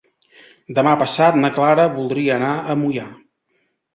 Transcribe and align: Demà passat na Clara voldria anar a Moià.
Demà 0.77 0.93
passat 1.01 1.37
na 1.43 1.51
Clara 1.59 1.85
voldria 1.97 2.33
anar 2.39 2.51
a 2.75 2.79
Moià. 2.85 3.07